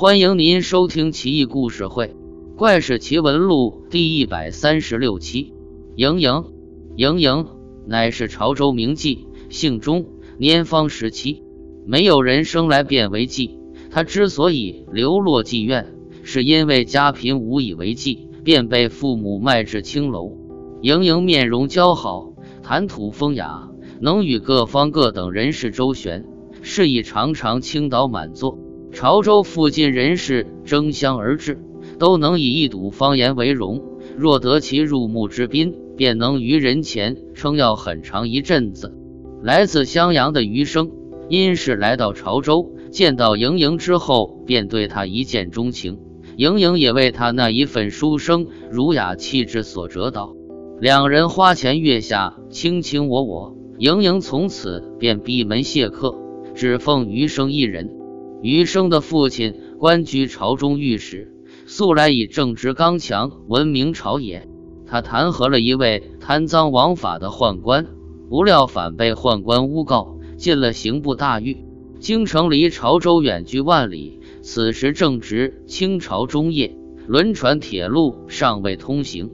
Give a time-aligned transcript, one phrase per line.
[0.00, 2.14] 欢迎您收听《奇异故事会·
[2.56, 5.52] 怪事奇闻录》第一百三十六期。
[5.96, 6.44] 莹莹，
[6.94, 7.46] 莹莹
[7.84, 10.06] 乃是潮州名妓，姓钟，
[10.38, 11.42] 年方十七。
[11.84, 13.58] 没有人生来便为妓，
[13.90, 20.38] 她之所以流落妓院，是因为家贫无以为继，便被父母卖至青楼。
[20.80, 23.68] 莹莹面容姣好，谈吐风雅，
[24.00, 26.24] 能与各方各等人士周旋，
[26.62, 28.60] 是以常常倾倒满座。
[28.92, 31.58] 潮州附近人士争相而至，
[31.98, 33.82] 都能以一睹方言为荣。
[34.16, 38.94] 若得其入目之宾，便能于人前称要很长一阵子。
[39.42, 40.90] 来自襄阳的余生，
[41.28, 45.98] 因是来到潮州，见到莹莹之后，便对她一见钟情。
[46.36, 50.36] 莹莹也为他那一份书生儒雅气质所折倒，
[50.80, 53.56] 两人花前月下，卿卿我我。
[53.78, 56.16] 莹莹从此便闭门谢客，
[56.54, 57.90] 只奉余生一人。
[58.40, 61.32] 余生的父亲官居朝中御史，
[61.66, 64.48] 素来以正直刚强闻名朝野。
[64.86, 67.86] 他弹劾了一位贪赃枉法的宦官，
[68.30, 71.64] 不料反被宦官诬告，进了刑部大狱。
[71.98, 76.76] 京城离潮州远居万里，此时正值清朝中叶，
[77.08, 79.30] 轮船铁路尚未通行。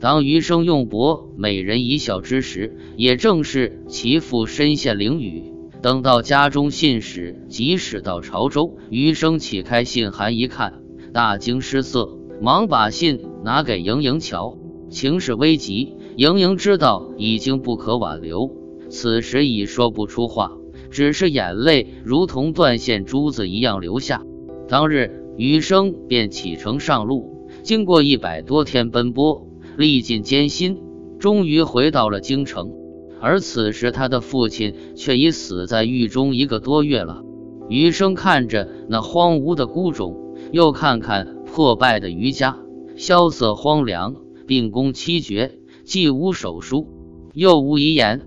[0.00, 5.57] 当余生用博美人一笑之时，也正是其父身陷囹圄。
[5.80, 14.58] 等到家中信使即使到潮州，余生启开信函一看，大惊失色，忙把信拿给莹莹瞧。
[14.90, 18.50] 情势危急，莹莹知道已经不可挽留，
[18.88, 20.52] 此时已说不出话，
[20.90, 24.22] 只是眼泪如同断线珠子一样流下。
[24.66, 30.78] 当日，余生便启程上路，经过一百多天奔波，历尽艰辛，
[31.18, 32.72] 终于回到了京城。
[33.20, 37.22] 而此时，他的父亲却已死在狱中一个多月了。
[37.68, 40.16] 余生看着那荒芜的孤冢，
[40.52, 42.58] 又看看破败的余家，
[42.96, 44.14] 萧瑟荒凉，
[44.46, 46.86] 病宫凄绝，既无手书，
[47.34, 48.22] 又无遗言。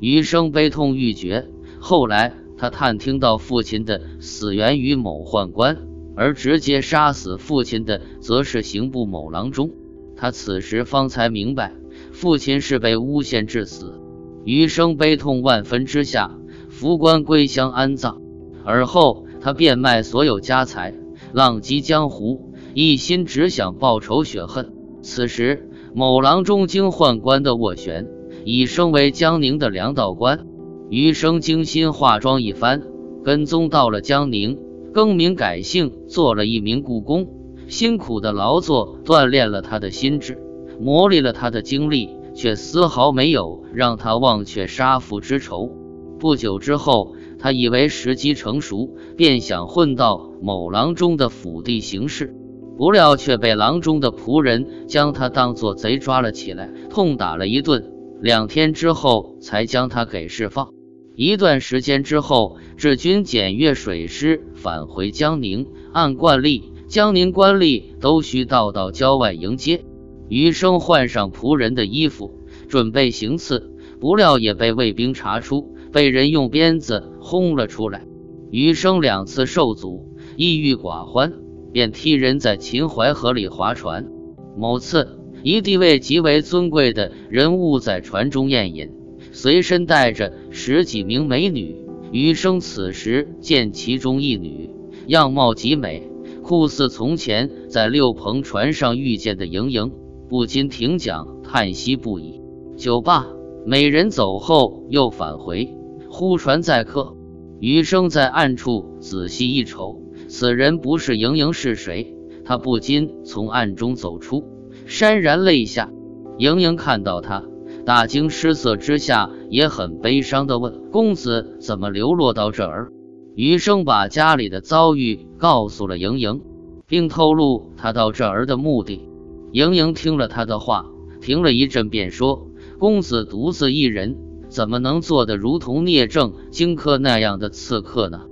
[0.00, 1.48] 余生悲痛欲绝。
[1.78, 5.76] 后来，他探听到父亲的死源于某宦官，
[6.14, 9.70] 而直接杀死父亲的则是刑部某郎中。
[10.16, 11.72] 他此时方才明白，
[12.12, 14.00] 父亲是被诬陷致死。
[14.46, 18.22] 余生悲痛万分之下，扶棺归乡安葬。
[18.64, 20.94] 而后，他变卖所有家财，
[21.32, 24.72] 浪迹江湖，一心只想报仇雪恨。
[25.02, 28.06] 此时，某郎中经宦官的斡旋，
[28.44, 30.46] 已升为江宁的粮道官。
[30.90, 32.84] 余生精心化妆一番，
[33.24, 34.60] 跟踪到了江宁，
[34.92, 37.26] 更名改姓，做了一名故宫。
[37.66, 40.38] 辛苦的劳作锻炼了他的心智，
[40.80, 42.10] 磨砺了他的精力。
[42.36, 45.72] 却丝毫没有让他忘却杀父之仇。
[46.20, 52.34] 不久之后，他以为时机成熟，便想混到某郎中的府邸行事，
[52.76, 57.92] 不料却被郎中的仆人将他当作贼抓了起来，痛打了一顿。
[58.20, 60.68] 两天之后，才将他给释放。
[61.14, 69.84] 一段时间之后，治军检阅水师返回江宁，按惯例，江宁官吏都需到到郊外迎接。
[70.28, 73.70] 余生换上仆人的衣服，准备行刺，
[74.00, 78.04] 不料也被卫兵查出，被人用鞭子轰了出来。
[78.50, 81.32] 余生两次受阻，抑郁寡欢，
[81.72, 84.08] 便替人在秦淮河里划船。
[84.56, 88.90] 某次，一地位极为尊贵的人物在船中宴饮，
[89.32, 91.76] 随身带着十几名美女。
[92.12, 94.70] 余生此时见其中一女
[95.08, 96.08] 样貌极美，
[96.42, 99.92] 酷似从前在六鹏船上遇见的莹莹。
[100.28, 102.40] 不禁停桨，叹息不已。
[102.76, 103.26] 酒罢，
[103.64, 105.74] 美人走后，又返回。
[106.08, 107.16] 忽船载客，
[107.60, 112.14] 余生在暗处仔细一瞅，此人不是莹莹是谁？
[112.44, 114.44] 他不禁从暗中走出，
[114.86, 115.90] 潸然泪下。
[116.38, 117.44] 莹莹看到他，
[117.84, 122.92] 大惊失色之下，也很悲伤地问：“公子怎么流落到这儿？”
[123.34, 126.40] 余生把家里的遭遇告诉了莹莹，
[126.86, 129.08] 并透露他到这儿的目的。
[129.56, 130.90] 盈盈听了他的话，
[131.22, 132.48] 停了一阵，便说
[132.78, 134.18] ：“公子独自一人，
[134.50, 138.24] 怎么能做得如同聂政、荆轲那样的刺客呢？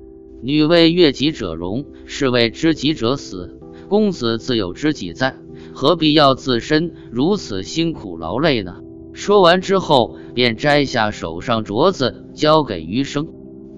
[0.43, 3.59] 女为悦己者容，是为知己者死。
[3.89, 5.39] 公子自有知己在，
[5.73, 8.83] 何必要自身如此辛苦劳累呢？”
[9.15, 13.29] 说完之后，便摘下手上镯子，交给余生。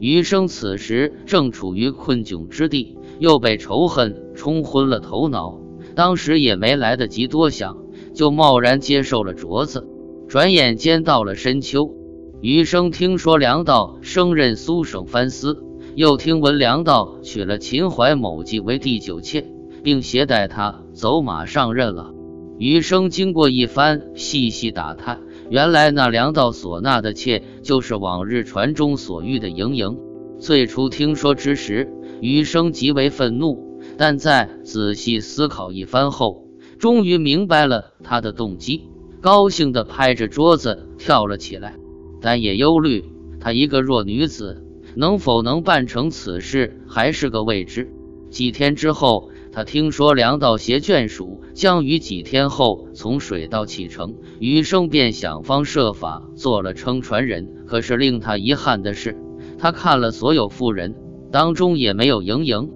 [0.01, 5.61] 余生此时正处于困窘之地，又被仇恨冲昏了头脑。
[5.97, 7.79] 当时也没来得及多想，
[8.15, 9.89] 就贸然接受了镯子。
[10.29, 11.95] 转眼间到了深秋，
[12.43, 15.63] 余生听说梁道升任苏省藩司，
[15.95, 19.47] 又听闻梁道娶了秦淮某妓为第九妾，
[19.83, 22.13] 并携带她走马上任了。
[22.59, 29.99] 余生经过一番细细打探，原来那梁道所纳的妾，就是往日传中所遇的盈盈。
[30.39, 31.91] 最初听说之时，
[32.21, 33.66] 余生极为愤怒，
[33.99, 36.47] 但在仔细思考一番后，
[36.79, 38.89] 终于明白了他的动机，
[39.21, 41.77] 高兴地拍着桌子跳了起来。
[42.21, 43.05] 但也忧虑，
[43.41, 44.65] 她一个弱女子，
[44.95, 47.91] 能否能办成此事，还是个未知。
[48.31, 57.49] 几天之后，他听说梁道携眷属将于几天后从水道启程，余生便想方设法做了撑船人。
[57.67, 59.17] 可是令他遗憾的是，
[59.59, 60.95] 他看了所有妇人，
[61.31, 62.71] 当中也没有盈盈。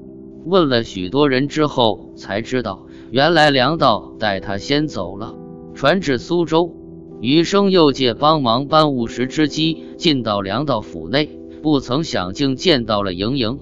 [0.45, 5.35] 问了许多人之后，才知道原来梁道带他先走了，
[5.75, 6.77] 传至苏州。
[7.21, 11.29] 余生又借帮忙搬物时之机，进到梁道府内，
[11.63, 13.59] 不曾想竟见到了盈盈。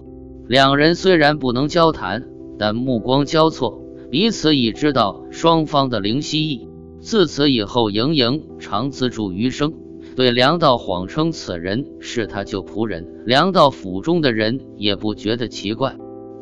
[0.47, 6.69] 两人虽然不能交谈，但目光交错，彼此已知道双方的灵犀意。
[7.01, 9.75] 自此以后，盈盈常资助余生，
[10.15, 13.07] 对梁道谎称此人是他旧仆人。
[13.27, 15.97] 梁道府中的人也不觉得奇怪。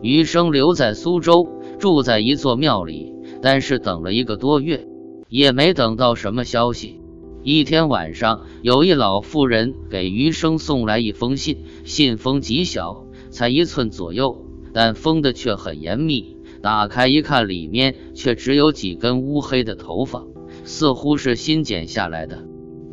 [0.07, 1.49] 余生留在苏州，
[1.81, 3.13] 住在一座庙里，
[3.43, 4.87] 但是等了一个多月，
[5.29, 7.01] 也没等到什么消息。
[7.43, 16.37] 一天晚上，有一老妇人给余生送来一封信，信封极小，才一寸左右，但封的却很严密。
[16.63, 20.25] 打开一看，里面却只有几根乌黑的头发，
[20.63, 22.45] 似乎是新剪下来的。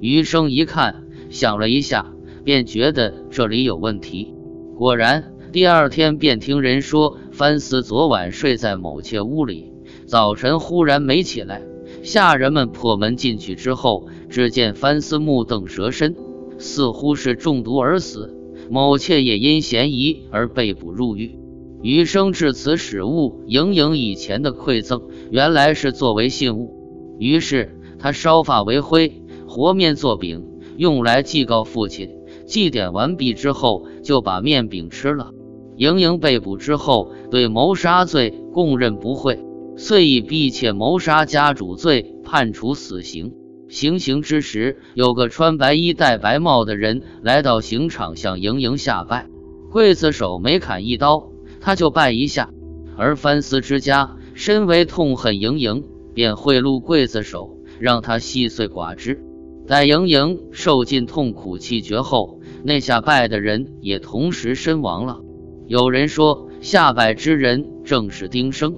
[0.02, 2.12] 余生一看，想了一下，
[2.44, 4.34] 便觉得这里有问题。
[4.76, 9.72] 果然，第二天便听人说，范思昨晚睡在某妾屋里，
[10.08, 11.62] 早晨忽然没起来。
[12.02, 16.16] 下人们破门进去之后，只见范思目瞪蛇身，
[16.58, 18.36] 似乎是中毒而死。
[18.72, 21.38] 某妾也因嫌疑而被捕入狱。
[21.84, 27.16] 余生至此始悟，盈盈以前的馈赠原来是作为信物。
[27.20, 30.48] 于是他烧发为灰，和面做饼，
[30.78, 32.10] 用来祭告父亲。
[32.48, 35.32] 祭典完毕之后，就把面饼吃了。
[35.76, 39.40] 盈盈被捕之后，对谋杀罪供认不讳。
[39.76, 43.34] 遂以婢妾谋杀家主罪判处死刑。
[43.70, 49.28] 行刑之时，有个穿白衣戴白帽的人来到刑场，向盈盈下拜。
[49.72, 52.52] 刽子手每砍一刀，他就拜一下。
[52.96, 55.84] 而藩司之家身为痛恨盈盈，
[56.14, 59.20] 便贿赂刽子手，让他细碎剐之。
[59.66, 65.22] 待盈盈受尽痛苦气绝后，那下拜的人也同时身亡了。
[65.68, 68.76] 有人说，下拜之人正是丁生。